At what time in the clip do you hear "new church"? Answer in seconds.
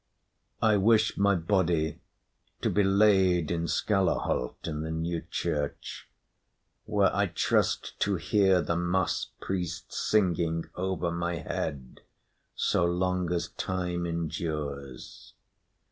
4.89-6.09